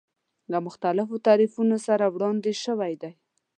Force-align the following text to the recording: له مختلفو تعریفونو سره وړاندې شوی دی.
له 0.51 0.57
مختلفو 0.67 1.15
تعریفونو 1.25 1.77
سره 1.87 2.05
وړاندې 2.13 2.51
شوی 2.63 2.93
دی. 3.01 3.11